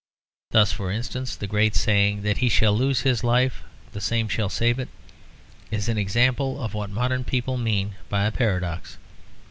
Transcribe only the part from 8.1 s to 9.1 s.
a paradox.